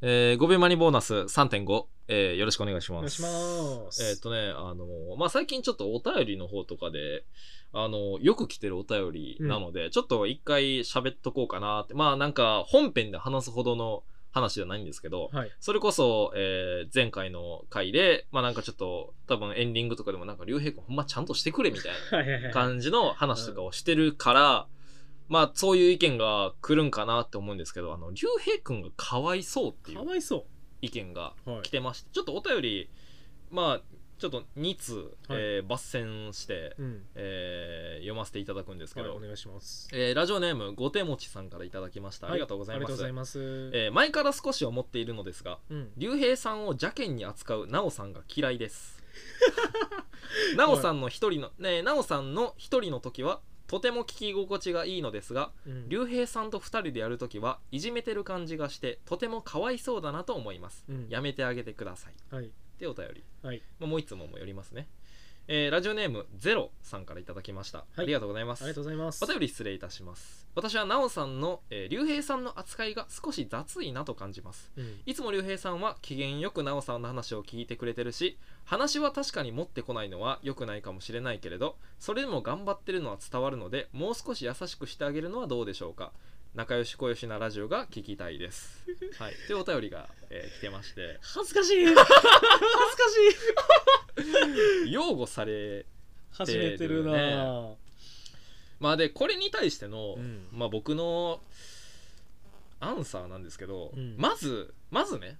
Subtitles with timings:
[0.00, 2.98] えー、5秒マニボーナス3.5、えー、よろしくお願いします。
[2.98, 3.22] お願いし
[3.86, 4.04] ます。
[4.04, 7.24] えーっとね、あの、まあ、最近ちょっとお便りの方とかで、
[7.72, 11.94] あの、よく来てるお便りなので、ちょっと一回喋っとこうかなって。
[11.94, 15.50] まあ、なんか、本編で話すほどの話じゃないんですけど、はい。
[15.58, 22.50] それこそ、えー前回の回で、まあなんかちょっと、多分エンディングとかでもなんか、竜兵君ほんまちゃんとしてくれみたいな。
[22.52, 24.66] 感じの話とかをしてるから、
[25.28, 30.46] まあそういう意見が来るんかなって思うんですけど、あの、竜兵くんがかわいそうっていうかわいそ
[30.80, 31.50] 意見がう。
[31.50, 31.70] はい来。
[31.70, 32.90] てまして、ちょっとお便り、
[33.50, 37.06] まあちょっと2通、えー抜粋して、うん。
[37.14, 39.88] えー読ませていただくんですけはい、ど、お願いします。
[39.92, 42.30] えーラジオネームごてもちさんからいただきました。
[42.30, 42.84] ありがとうございます。
[42.84, 43.70] ありがとうございます。
[43.74, 45.92] えー前から少し思っているのですが、うん。
[45.96, 49.02] 竜兵さんを邪険に扱うなおさんが嫌いです
[50.56, 55.88] なおさんの一人のねなおさんの一人の時はとても聞き心地がいいのですがうん。
[55.88, 61.06] 竜兵さんと二人でやる時はいじめてる感じがしてとてもかわいそうだなと思います、うん。
[61.08, 62.34] やめてあげてください。
[62.34, 62.46] はい。
[62.46, 63.62] ってお便り、はい。
[63.78, 64.88] まあ、もう一つももよりますね、
[65.50, 68.64] えーラジオネームゼロさんからいただきました、ありがとうございます。
[68.64, 69.24] ありがとうございます。
[69.24, 70.46] お便り失礼いたします。
[70.54, 74.70] 私はなおさんの、えー、竜兵さんの扱いが少し雑いなと感じます。
[74.76, 75.00] うん。
[75.06, 86.12] いつも竜兵さんは機嫌よくなおさんの話を聞いてくれてるし話は確かに持ってこないのは良くないかもしれないけれどそれでも頑張ってるのは伝わるのでもう少し優しくしてあげるのはどうでしょうか。
[86.54, 88.84] 仲良し小良しなラジオが聞きたいです。
[89.20, 89.34] はい。
[89.46, 91.18] というお便りが、えー来てまして。
[91.22, 91.84] 恥ずかしい。
[91.86, 92.12] 恥ずかし
[94.04, 94.07] い
[94.90, 95.86] 擁護され
[96.30, 97.74] 始めてるなぁ。
[98.80, 100.46] まあでこれに対しての、うん。
[100.52, 101.40] まあ僕の
[102.80, 104.14] アンサーなんですけど、うん。
[104.16, 105.38] まずまずね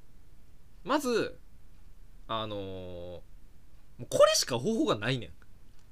[0.84, 1.38] まず
[2.26, 3.20] あのー
[4.10, 5.30] これしか方法がないねん。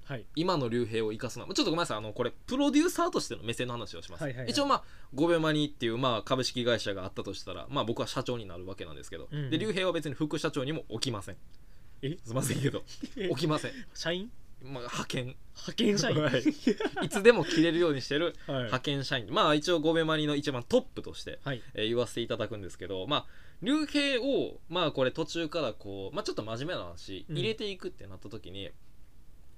[0.05, 0.25] はい。
[0.37, 1.53] 今の竜兵を生かすのは。
[1.53, 1.98] ちょっとごめんなさい。
[1.98, 4.51] あのこれプロデューサーとしての目線の話をします、はいはいはい。
[4.51, 4.84] 一応まあ
[5.17, 9.51] 5秒マニっていうまあ株式会社があったとしたらまあ僕は社長になるわけなんですけど、うん。
[9.51, 11.37] で竜兵は別に副社長にも置きません
[12.02, 12.83] えすいませんけど。
[13.30, 14.30] 置きません、社員？
[14.62, 15.25] まあ、派遣。
[15.55, 16.23] 派遣社員。
[16.23, 16.40] はい。
[17.05, 18.34] いつでも切れるようにしてる。
[18.46, 18.57] はい。
[18.64, 19.27] 派遣社員。
[19.30, 21.62] まあ一応5秒マニの一番トップとして、はい。
[21.74, 23.27] えー言わせていただくんですけどまあ
[23.62, 27.36] 竜兵をまあこれ途中からこう、まあ、ちょっと真面目な話うん。
[27.39, 28.70] 入れていくってなった時に、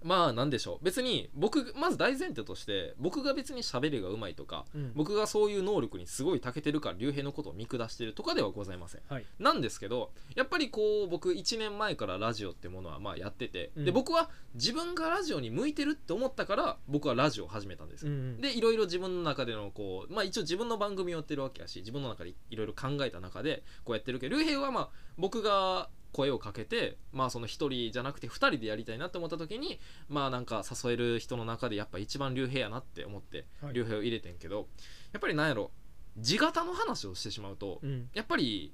[0.02, 4.92] まあなんでしょう別に僕まず大前提として僕が別に喋りがうまいとかうん。
[4.94, 9.24] 僕がそういう能力にすごい長けてるから竜兵のことを見下してるとかではございませんはい。
[9.38, 18.40] なんですけどやっぱりこう僕1年前からラジオってものはまあやってて、うんで僕は自分がラジオに向いてるって思ったから僕はラジオを始めたんですん。
[18.40, 34.68] でいろいろ自分の中でのこうまあ一応自分の番組をやってるわけやし自分の中でいろいろ考えた中でこうやってるけど竜兵はまあ僕が声をかけてまあその一人じゃなくて二人でやりたいなって思った時にまあなんか誘える人の中でやっぱ一番竜兵やなって思ってはい竜兵を入れてんけど
[35.12, 35.70] やっぱりなんやろ
[36.16, 38.08] 地形の話をしてしまうとうん。
[38.14, 38.72] やっぱり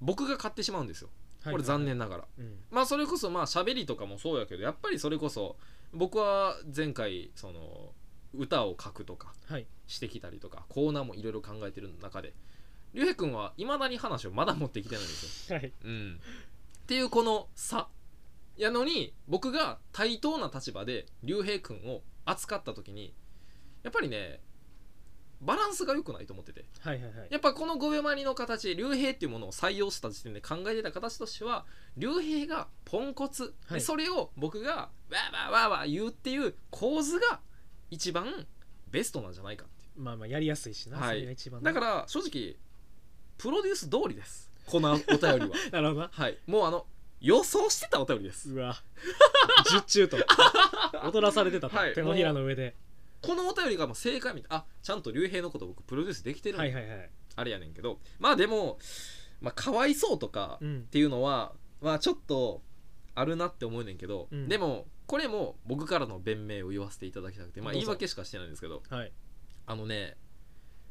[0.00, 1.08] 僕が買ってしまうんですよ
[1.42, 1.84] はいこれ残。
[1.84, 2.58] 念ながらうん。
[2.70, 5.56] まあそれこそまあ喋りとかもそうやけどやっぱりそれこそ
[5.92, 7.92] 僕は前回その
[8.32, 9.66] 歌を書くとかはい。
[9.86, 12.32] してきたりとかコーナーもいろいろ考えてる中で
[12.94, 15.58] 竜兵君はいまだに話をまだ持ってきてないんですよ。
[15.58, 15.72] はい。
[15.84, 16.20] うん、
[16.84, 17.88] っていうこの差
[18.58, 23.14] やのに僕が対等な立場で竜兵君を扱った時に
[23.82, 24.40] やっぱりね
[25.40, 27.28] バランスが良くないと思っててはいはいはい。
[27.30, 31.64] やっぱこの5秒マニの形竜兵っていうものを採用した時点で考えてた形としては
[31.96, 37.40] 竜兵がポンコツ、はいでそれを僕がわーわーわーわー言うっていう構図が
[37.90, 38.46] 一番
[38.90, 40.98] ベストなんじゃないかってまあまあやりやすいしな。
[40.98, 41.62] はいそれが一番。
[41.62, 42.56] だから正直
[43.38, 45.38] プロデュース通りですこのお便りは。
[45.72, 46.10] なるほどな。
[46.12, 46.38] はい。
[46.46, 46.86] もうあの
[47.20, 48.50] 予想してたお便りです。
[48.50, 48.76] うわ。
[49.70, 50.16] 十中と。
[51.04, 51.76] 踊らされてたと。
[51.76, 51.94] はい。
[51.94, 52.76] 手のひらの上で。
[53.22, 54.58] このお便りがもう正解みたい。
[54.58, 57.10] あちゃんと竜兵のこと僕プロデュースできてるんだはいはいはい。
[57.36, 57.98] あれやねんけど。
[58.18, 58.78] まあでも
[59.40, 60.80] まあかわいそうとかうん。
[60.80, 62.62] っていうのはまあちょっと
[63.14, 64.48] あるなって思うねんけど、うん。
[64.48, 67.60] でもこれも僕からの弁明を言わせていただきたくて。
[67.60, 67.86] まあどうぞ。
[67.86, 68.82] 言い訳しかしてないんですけど。
[68.88, 69.12] はい。
[69.66, 70.16] あのね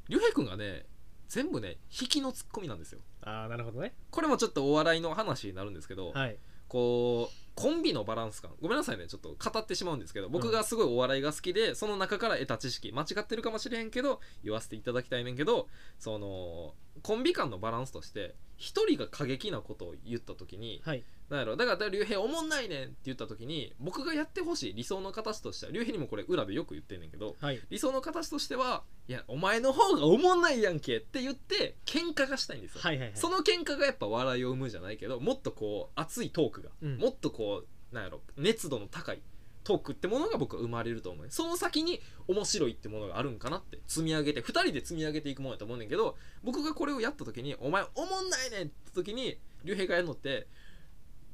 [0.10, 0.86] 竜兵君がね
[1.28, 3.94] 全部ね引きのツッコミなんですよああ、なるほどね。
[4.12, 6.38] これもちょっとお笑いの話になるんですけど、はい。
[6.68, 15.68] こうコンビのバランス感ごめんなさいねちょっと語ってしまうんですけど僕がすごいお笑いが好きでその中から得た知識間違ってるかもしれへんけど言わせていただきたいねんけど
[16.00, 21.04] そのコンビ間のバランスとして一人が過激なことを言った時にはい。
[21.30, 27.60] なんやろだから竜兵おもんないねんって言った時に僕がやってほしい理想の形としては竜兵にもこれ裏でよく言ってんねんけどはい。
[27.70, 33.18] 理想の形としてはいやお前の方がおもんないやんけって言って喧嘩がしたいんですよ、はいはいはい。
[33.18, 39.22] その喧嘩がやっぱ笑いを生むじゃないけどもっとこう熱いトークが、うんもっとこうなんやろ熱度の高い
[39.64, 50.48] トークってものが僕は生まれると思うねその先に面白いってものがあるんかなって積み上げて2人で積み上げていくものだと思うねんけど僕がこれをやった時に「お前おもんないねん!」って時に竜兵がやるのって「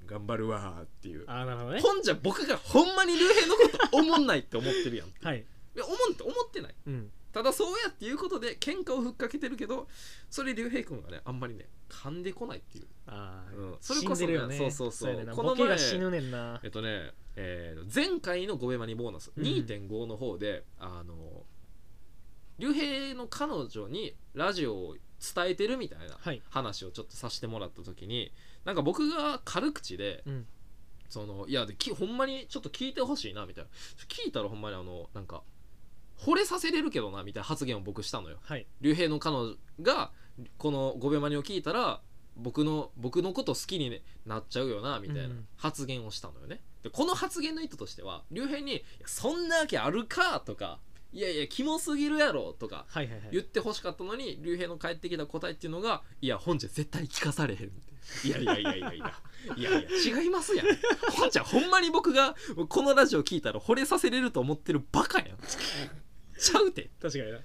[0.09, 1.23] 頑張るわ」っていう。
[1.27, 1.81] ああなるほどね。
[1.81, 5.45] ほんじゃ僕がほんまに竜兵のことおもんないって思ってるやんいはい。
[5.75, 6.75] やおもんって思ってない。
[6.87, 7.11] うん。
[7.31, 9.87] ただそうやっていうことで喧嘩をふっかけてるけど
[10.31, 12.87] それ竜兵君がねあんまりね噛んでこないっていう。
[13.05, 13.77] ああ、うん。
[13.79, 14.57] それこそね死んでるよね。
[14.57, 15.11] そうそうそう。
[15.11, 15.23] やね。
[15.25, 16.59] んなこの前ボケが死ぬねんな。
[16.63, 19.43] えっとね、えー前回の「ゴベマニボーナス」うん。
[19.43, 21.45] 2.5の方で、あの
[22.57, 24.95] 竜兵の彼女にラジオを
[25.33, 26.41] 伝えてるみたいなはい。
[26.49, 28.31] 話をちょっとさせてもらった時に
[28.69, 30.45] なんか僕が軽口でうん。
[31.09, 33.69] そのいやできほんまにちょっと聞いてほしいなみたいな。
[34.07, 35.41] 聞いたらほんまにあのなんか
[36.19, 38.37] 惚れさせれるけどなみたいな発言を僕したのよ。
[38.43, 38.67] はい。
[38.79, 40.11] 竜兵の彼女が
[40.59, 42.01] この「ゴベマニ」を聞いたら
[42.37, 45.47] 僕の僕のこと好きになっちゃうよなみたいなうん。
[45.57, 50.79] 発言をしたのよね、でこの発言の意図としては竜兵にいや「そんなわけあるか」とか
[51.11, 53.29] 「いやいやキモすぎるやろ」とかはいはいはい。
[53.31, 57.93] 言ってほしかったのに竜兵の返ってきた答えっていうのが「いや本じゃ絶対聞かされへん」って
[58.27, 59.21] 「いやいやいやいやいや。
[59.55, 60.67] いやいや違いますやん。
[61.11, 62.35] 本じゃほんまに僕が
[62.67, 65.37] このラジオ聞いたら惚れさせれると思ってるバカやん。
[66.37, 66.89] ちゃうて。
[67.01, 67.39] 確かにな。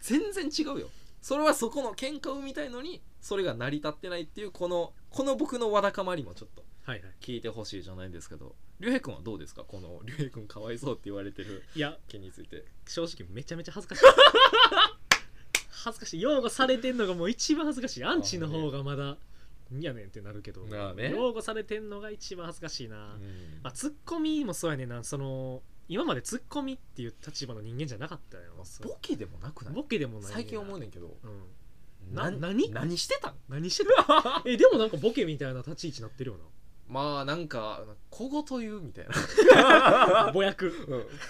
[0.00, 0.90] 全然違うよ。
[1.20, 7.12] それはそこの喧嘩を生みたいのにそれが成り立ってないっていうこのこの僕のわだかまりもちょっとはいはい。
[7.20, 9.62] 聞いてほしいじゃないんですけど竜兵君はどうですか？
[9.62, 12.64] この竜兵君かわいそうって言われてるいや件について。
[12.86, 14.02] 正直めちゃめちゃ恥ずかしい。
[15.84, 16.20] 恥ずかしい。
[16.22, 18.04] 擁護されてんのがもう一番恥ずかしい。
[18.04, 19.18] アンチの方がまだ
[19.70, 21.10] いやねんってなるけどまあね。
[21.10, 23.60] 擁護されてんのが一番恥ずかしいな、うん。
[23.62, 25.04] まあ、ツッコミもそうやねんな。
[25.04, 28.54] その今までツッコミっていう立場の人間じゃなかったよ。
[28.82, 29.74] ボケでもなくない？
[29.74, 31.18] ボケでもない最近思うねんけど。
[31.22, 32.70] うん、なな何？
[32.70, 33.34] 何してたん？
[33.50, 33.90] 何してる
[34.46, 36.38] えでもなんかボケみたいな立ち位置になってるよ
[36.88, 40.32] まあなんか小言言うみたいな。
[40.32, 40.72] ぼやく。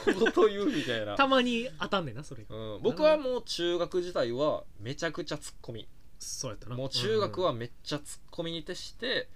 [0.06, 1.16] な小言言うみたいな。
[1.16, 5.88] たまに当たんねんなそれうん、僕はもう中学時代はめちゃくちゃツッコミ。
[6.18, 6.76] そうやったな。
[6.76, 9.28] もう中学はめっちゃツッコミに徹して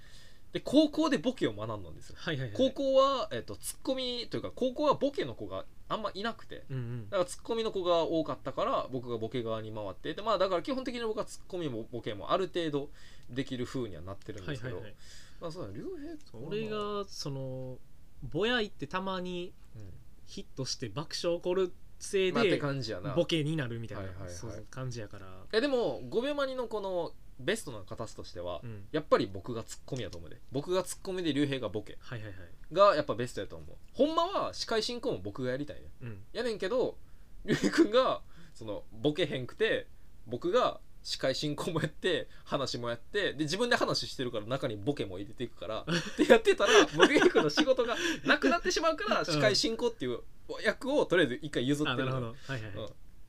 [0.53, 2.17] で高校でボケを学んだんですよ。
[2.19, 6.65] はいはいはい高校は、えっとツッコミというか高校はボケの子があんまいなくて。
[6.71, 7.11] うんうん。
[7.11, 10.13] だからツッコミの子が多かったから僕がボケ側に回って。
[10.15, 12.91] でまあだから基本的に僕はツッコミもボケもある程度
[13.31, 14.95] できる風にはなってるんですけど、はいはいはい。
[15.32, 17.79] まあそうだ竜兵俺がその
[18.23, 19.83] ぼやいってたまにうん。
[20.27, 23.15] ヒットして爆笑起こるせいまあ、ってで感じやな。
[23.15, 24.31] ボケになるみたいな、はいはいはい。
[24.31, 30.39] そうそう感じやから、えでも5秒マニのこのベストな形としては、うん、やっぱり僕がツッコミやと思うで。
[30.51, 31.99] 僕がツッコミで竜兵がボケ。
[32.01, 32.75] はいはいはい。
[32.75, 33.77] がやっぱベストやと思う。
[33.93, 36.19] ほんまは司会進行も僕がやりたいねうん。
[36.33, 36.97] やねんけど
[37.45, 38.21] 竜兵君が
[38.55, 39.87] そのボケへんくて
[40.27, 45.85] 僕が司会進行もやって話もやってで自分で話してるから中にボケも入れていくからっ
[46.17, 50.21] てやってたらもう竜兵君の仕事がなくなってしまうから司会進行っていう
[50.65, 52.11] 役をとりあえず一回譲ってる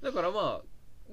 [0.01, 0.61] だからまあ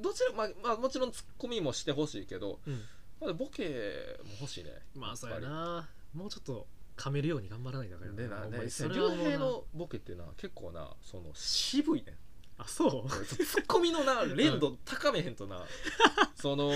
[0.01, 2.83] どちらまあ、まあ、もちろんツッコミもしてほしいけど、うん。
[3.21, 4.71] まあ、ボケも欲しいね。
[4.95, 5.89] まあそうやな。
[6.15, 6.67] もうちょっと
[6.97, 12.17] 噛めるように頑張らないとだからでなねそれはもうな竜兵のボケってな結構なその渋いね
[12.63, 13.11] あそう？
[13.25, 15.65] ツッコミのな連度高めへんとな。
[16.37, 16.71] その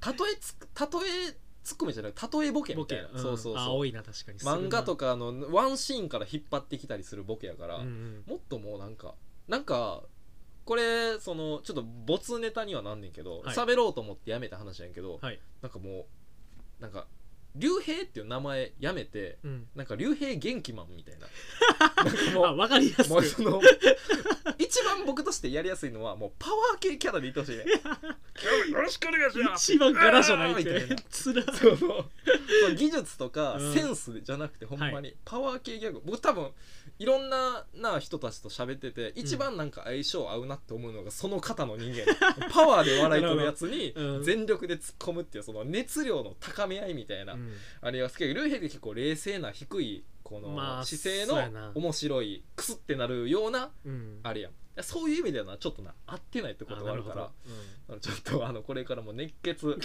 [0.00, 3.18] たとえつたとえツッコミじゃないたとえボケみたいな、ん。
[3.18, 3.78] そうそうあそう。
[3.78, 4.38] 多いな確かに。
[4.38, 8.24] 漫画とかかのワンシーンから引っ張ってきたりするボケやから、うんうん。
[8.26, 9.14] もっともうなんか
[9.48, 10.04] なんか
[10.64, 13.56] これそのちょっと没ネタにはなんねんけどはい。
[13.56, 15.40] 喋、ろうと思ってやめた話やんけど、はい。
[15.60, 16.06] なんかも
[16.78, 17.06] うなんか
[17.56, 19.66] 竜兵っていう名前やめてうん。
[19.74, 21.26] なんか竜兵元気マンみたいな。
[22.04, 23.10] なんかもうあ分かりやすく。
[23.10, 23.60] もうその
[24.58, 27.64] 一番僕としてやりやすいのはもうパワー系キャラでいってほしいね。
[28.70, 29.72] よろしくお願いします。
[29.72, 30.96] 一番柄じゃないっみたいな。
[30.96, 32.04] てつらそうそ
[32.74, 33.74] 技術とかうん。
[33.74, 36.02] センスじゃなくてほんまにパワー系ギャグ。
[36.04, 36.50] 僕多分
[36.98, 42.04] いろんなな人たちと喋ってて一番なんか相性合うなって思うのがその方の人間。
[42.50, 47.34] パワーで笑い取るやつに全力で突っ込むっていうその熱量の高め合いみたいな。
[47.34, 47.45] うん
[47.80, 51.66] あれが好きだけどルーヘイって結構冷静な低いこまのあ姿勢そうやな。
[51.68, 54.20] の面白いクスってなるようなうん。
[54.22, 54.52] あれやん。
[54.82, 57.16] そういう意味ではなちょっとな合ってないってことがあるから。
[57.16, 57.22] な。
[57.88, 59.66] ほどちょっとあのこれからも熱血。
[59.68, 59.80] う ん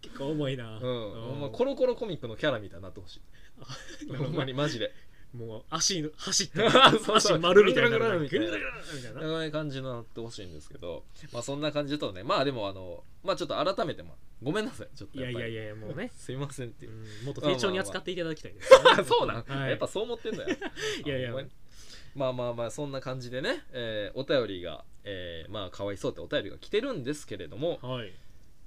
[0.00, 4.14] 結構重いな、ほんまコロコロコミックのキャラみたいになってほしい。
[4.16, 4.92] ほんまにマジで
[5.34, 7.16] もう足の走って そうそう。
[7.16, 9.20] 足丸みたいになるぐるぐるぐるぐるぐるみたいな。
[9.20, 12.22] そういう感じになってほしいんですけどまあそんな感じとね。
[12.24, 14.88] まあでもあのまあちょっと改めてまあごめんなさい。
[14.94, 16.92] ちょっといやいやいややもうね、 すいませんっていう。
[16.92, 18.68] うんもっと丁重に扱っていただきたいです、
[19.04, 19.70] そうなん、はい。
[19.70, 20.48] やっぱそう思ってんだよ。
[21.04, 21.34] いやいや。
[22.14, 28.12] まあまあまあそんな感じでね、えーお便りが、えーまあかわいそうってお便りが来てるんですけれどもはい。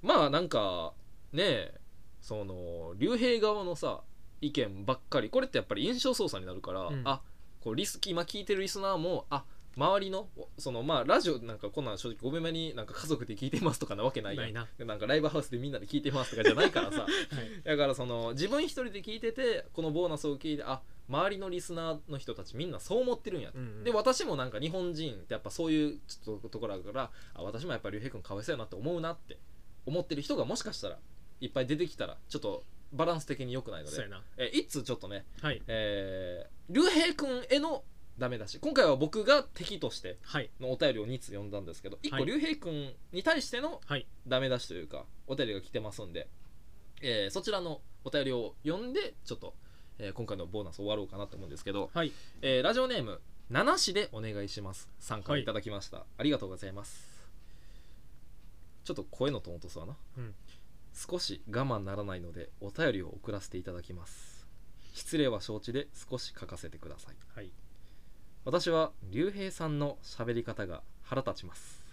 [0.02, 0.94] まあなんか
[1.32, 1.74] ね
[2.20, 4.02] その竜兵側のさ
[4.46, 5.30] 意見ばっかり。
[5.30, 7.02] これってやっぱり印象操作になるから、うん。
[7.04, 7.20] あ
[7.60, 9.44] こうリス今聞いてるリスナーもあ
[9.76, 14.44] 周りのそのまあラジオなんかこんなん正直ごめんまになんか家族で聞いてますとかなわけないやん。
[14.44, 14.68] ないな。
[14.84, 17.02] なんかライブハウスでみんなで聞いてますとかじゃないからさ。
[17.08, 17.62] はい。
[17.64, 23.84] だからその自分一人で聞いててこのボーナスを聞いてあ周りのリスナーの人たちみんなそう思ってるんやと、うんうん。
[23.84, 29.38] で私もなんか日本人ってやっぱそういうちょっとところだからあ私もやっぱり竜兵君かわいそうやなって思うなって
[29.86, 30.98] 思ってる人がもしかしたら
[31.40, 33.96] いっぱい出てきたらちょっとバランス的に良くないので。
[34.38, 35.60] え一通ちょっとねはい。
[35.66, 37.84] えー竜兵君への
[38.18, 38.58] ダメ出し。
[38.58, 40.50] 今回は僕が敵としてはい。
[40.60, 42.20] のお便りを2通読んだんですけど1はい。
[42.22, 44.06] 個竜兵君に対してのはい。
[44.26, 46.28] ダメ出しというかお便りが来てますんで、
[47.02, 49.54] えーそちらのお便りを読んでちょっと、
[49.98, 52.12] えー今回のボーナス終わろうかなと思うんですけど、はい。
[52.40, 53.20] えーラジオネーム
[53.50, 54.88] 七市でお願いします。
[55.00, 57.12] 参加いただきました、ありがとうございます。
[58.84, 60.34] ちょっと声のトーン落とすわな、うん
[60.94, 64.46] 少し我慢ならないのでお便りを送らせていただきます。
[64.94, 67.16] 失礼は承知で少し書かせてください。
[67.34, 67.50] はい。
[68.44, 71.84] 私は竜兵さんの喋り方が腹立ちます。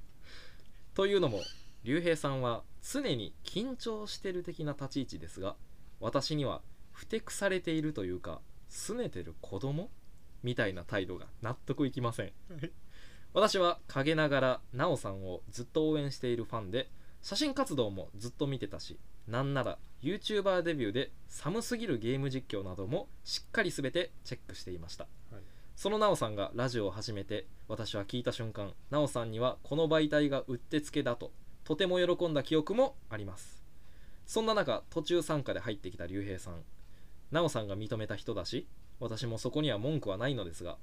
[0.94, 1.40] というのも
[1.82, 5.56] 竜兵さんは常に緊張してる的な立ち位置ですが
[5.98, 6.62] 私には
[6.92, 9.90] ふてくされているというか拗ねてる子供？
[10.42, 12.26] みたいな態度が納得いきません。
[12.26, 12.70] はい。
[13.32, 16.90] 私は陰ながら奈緒さんをずっと応援しているファンで
[17.26, 25.42] 写真活動もずっと見てたしなんなら YouTuber デビューで寒すぎるゲーム実況などもしっかり全てチェックしていました、はい。
[25.74, 31.32] その奈緒さんがラジオを始めて私は聞いた瞬間奈緒さんにはこの媒体がうってつけだと
[31.64, 33.64] とても喜んだ記憶もあります。
[34.24, 36.62] そんな中途中参加で入ってきた竜兵さん
[37.32, 38.68] 奈緒さんが認めた人だし
[39.00, 40.76] 私もそこには文句はないのですが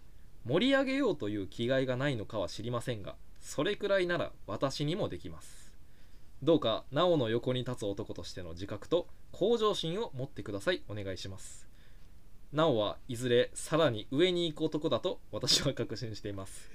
[0.46, 5.63] 盛り上げようという気概がないのかは知りませんがそれくらいなら私にもできます
[6.44, 11.70] どうかなおの横に立つ男としての自覚と向上心を持ってくださいお願いします
[12.52, 16.70] なおはいずれさらに上に行く男だと私は確信しています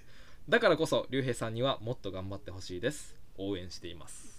[0.48, 4.38] だからこそ竜兵さんにはもっと頑張ってほしいです応援しています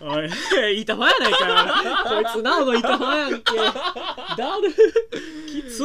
[0.00, 0.20] お
[0.68, 2.04] い、いたまやないか。
[2.06, 3.56] こいつ、なおのいたまやんけ。
[3.56, 4.70] だる。
[5.48, 5.82] きつ。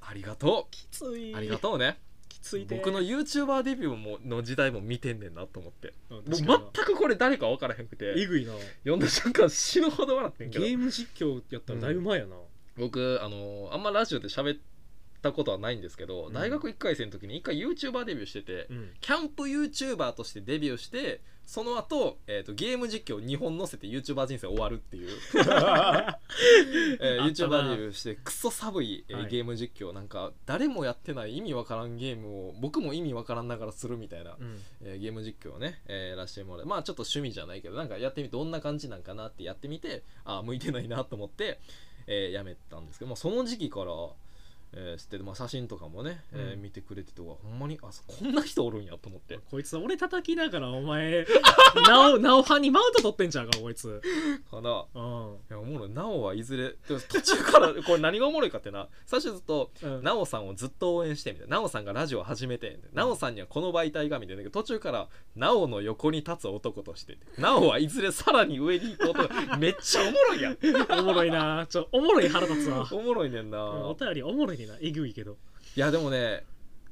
[0.00, 1.32] ありがときつい。
[1.32, 2.03] うありがとうねき
[2.44, 2.76] ついで。
[2.76, 6.22] 僕の YouTuber デビューもの時代も見てんねんなと思ってうん、も
[6.56, 8.52] う全くこれ誰か分からへんくてえぐいな。
[8.84, 12.36] 読んだ瞬間死ぬほど笑ってんけどゲーム実況やったらだいぶ前やな。
[12.76, 14.58] 僕あのあんまラジオで喋っ
[15.24, 16.32] たことはないんですけど、うん。
[16.32, 18.90] 大学1回生の時に1回 YouTuber デビューしてて、うん。
[19.00, 25.10] キャンプ YouTuber としてデビューしてその後、えー、とゲーム実況2本載せて YouTuber 人生終わるっていう、
[27.00, 29.30] えー YouTuber デビューしてクソ寒い、えーはい。
[29.30, 34.58] ゲーム実況なんか誰もやってない意味わからんゲームを僕も意味わからんながらするみたいな、うん。
[34.82, 41.60] えーゲーム実況をね、えーやらせてもらってまあちょっと趣味じゃないけどなんかやってみてどんな感じなんかなってやってみてああ向いてないなと思って、
[42.06, 43.92] えーやめたんですけど、まあ、その時期から、
[44.76, 46.62] えー知ってて、まあ、写真とかもね、えーうん。
[46.62, 49.38] 見てくれててうわほんまにあそこんな人おるんやと思って。
[49.50, 51.26] こいつ俺叩きながらお前
[51.88, 54.00] なおなおはにマウント取ってんちゃうかこいつ。
[54.50, 54.84] かな。
[54.94, 55.34] うん。
[55.34, 55.90] いやおもろい。
[55.90, 58.88] なおはいずれでも途中から これ何がおもろいかってな。
[59.06, 60.02] 最初ずっとうん。
[60.02, 61.56] なおさんをずっと応援してみたいな。
[61.58, 64.50] なおさんがラジオを始めてなおさんにはこの媒体がみたいな。
[64.50, 69.34] 途中からなおの横に立つ男としてなおはいずれさらに上に行く男。
[69.58, 70.58] めっちゃおもろいやん。
[70.98, 71.66] おもろいな。
[71.68, 72.86] ちょおもろい腹立つわ。
[72.92, 73.64] おもろいねんな。
[73.64, 74.76] お便りおもろいねんな。
[74.80, 75.36] えぐいけど。
[75.76, 76.44] いやでもね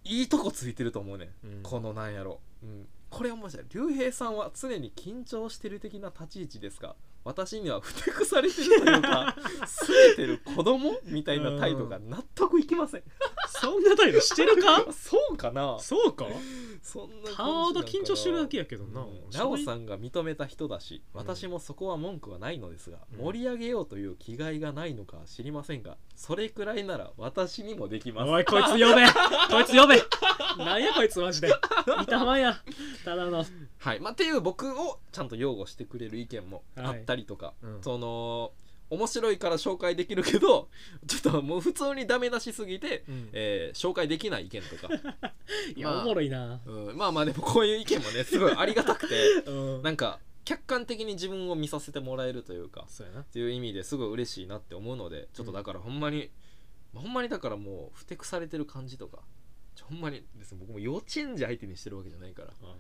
[0.05, 1.31] いいとこついてると思うね。
[1.47, 1.62] ん、うん。
[1.62, 3.67] このなんやろ、うん、これ面白い。
[3.71, 9.37] 竜兵さんは常に緊張してる的な立ち位置ですが私にはふてくされてるというか
[9.67, 10.99] すれてる子供？
[11.05, 13.02] みたいな態度が納得いきません。
[13.49, 14.85] そんな態度してるか？
[14.93, 15.79] そうかな？
[15.81, 16.26] そうか？
[16.83, 17.43] そんなた
[17.81, 19.07] だ緊張してるだけやけどな。
[19.33, 23.25] なおさんが認めた人だし私もそこは文句はないのですが、うん。
[23.25, 28.31] 盛り上げようという気概がないのかは知りませんがそれくらいなら私にもできます。
[28.31, 28.85] おいこいつ呼べ。
[28.85, 30.02] こいつ呼べ。
[30.64, 31.49] なんやこいつマジで。
[32.02, 32.62] いたまや。
[33.05, 33.45] ただの。
[33.79, 34.00] はい。
[34.00, 37.83] まあ、っていう僕をちゃんと擁護してくれる意見もあったりとか、うん。
[37.83, 38.52] その
[38.90, 40.69] 面白いから紹介できるけど
[41.09, 43.31] ちょっともう普通にダメ出しすぎて、うん。
[43.33, 44.92] えー紹介できない意見とか、
[45.75, 46.61] いや、まあおもろいな。
[46.66, 49.14] うん、まあまあでもこういう意見もねすごいありがたくて
[49.50, 49.83] うん。
[49.83, 53.21] なんか客観的に自分を見させてもらえるというかそうやな。
[53.21, 56.31] っていう意味ですごい嬉しいなって思うのでちょっとだからほんまに、
[56.95, 59.23] ほんまにだからもうふてくされてる感じとか
[59.83, 62.71] ほんまにですね僕も幼稚園児相手にしてるわけじゃないからほん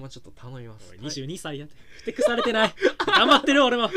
[0.00, 0.90] まちょっと頼みます。
[0.90, 1.06] おいはい。
[1.06, 1.66] 22歳や。
[1.66, 2.74] ってふてくされてない。
[3.06, 3.90] 頑張ってる俺も。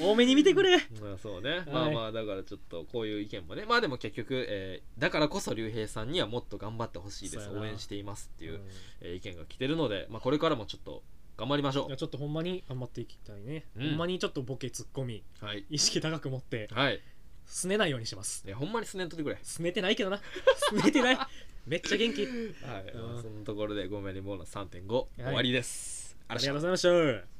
[0.00, 0.78] 多めに見てくれ。
[1.00, 1.70] まあそうね、い。
[1.70, 3.64] まあまあだからちょっとこういう意見もね。
[3.64, 7.44] まあでも結局、えーだからこそ竜兵さんにはもっと頑張ってほしいです。
[7.44, 7.60] そうやな。
[7.60, 8.60] 応援していますっていう、うん。
[9.00, 11.02] えー意見が来てるので、まあ、これからもちょっと
[11.36, 13.88] 頑張りましょいやちょっとほんまに頑張っていきたいね、うん。
[13.90, 15.64] ほんまにちょっとボケツッコミうはい。
[15.70, 17.00] 意識高く持ってはい。
[17.46, 18.42] すねないようにします。
[18.46, 19.38] いやほんまにすねんとってくれ。
[19.42, 20.20] すねてないけどな。
[20.56, 21.18] すねてない
[21.66, 22.22] めっちゃ元気。
[22.24, 23.12] はい、うん。
[23.12, 26.16] まあそのところでごめんにボーナス3.5終わりです。
[26.28, 27.33] ありがとうございました